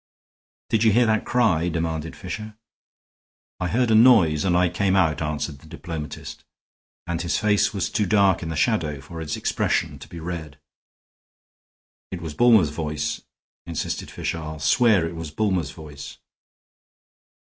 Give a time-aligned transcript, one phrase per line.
[0.69, 2.55] "Did you hear that cry?" demanded Fisher.
[3.59, 6.43] "I heard a noise and I came out," answered the diplomatist,
[7.05, 10.57] and his face was too dark in the shadow for its expression to be read.
[12.09, 13.21] "It was Bulmer's voice,"
[13.67, 14.39] insisted Fisher.
[14.39, 16.17] "I'll swear it was Bulmer's voice."